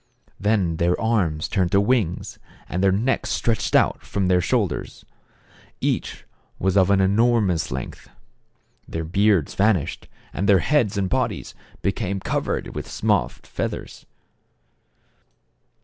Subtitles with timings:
[0.39, 5.05] Then their arms turned to wings, and their necks stretched out from the shoulders.
[5.79, 6.25] Each
[6.57, 8.09] was of an enormous length.
[8.87, 11.53] Their beards van ished, and their heads and bodies
[11.83, 14.07] became cov ered with soft feathers.